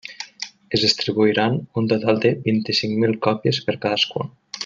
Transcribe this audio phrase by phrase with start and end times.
[0.71, 4.35] Es distribuiran un total de vint-i-cinc mil còpies per cadascun.